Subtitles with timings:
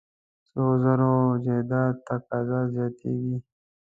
[0.49, 1.13] سرو زرو
[1.43, 3.37] جایداد تقاضا زیاتېږي.